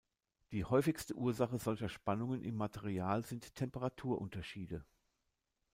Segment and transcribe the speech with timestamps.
[0.51, 4.83] Die häufigste Ursache solcher Spannungen im Material sind Temperaturunterschiede.